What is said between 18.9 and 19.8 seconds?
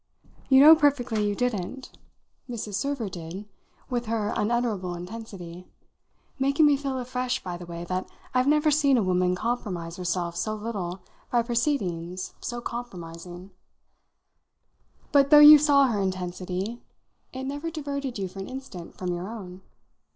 from your own."